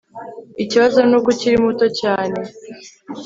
[0.63, 2.37] Ikibazo nuko ukiri muto cyane